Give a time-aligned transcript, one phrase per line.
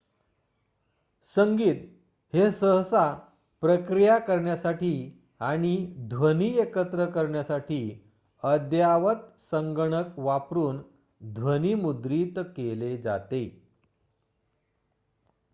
[1.35, 1.81] संगीत
[2.33, 3.03] हे सहसा
[3.63, 4.93] प्रक्रिया करण्यासाठी
[5.41, 5.75] आणि
[6.09, 7.79] ध्वनी एकत्र मिश्रण करण्यासाठी
[8.43, 10.81] अद्ययावत संगणक वापरून
[11.21, 13.43] ध्वनीमुद्रित केले जाते